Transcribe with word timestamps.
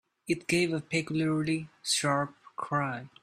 It 0.27 0.47
gave 0.47 0.73
a 0.73 0.81
peculiarly 0.81 1.69
sharp 1.83 2.33
cry. 2.55 3.07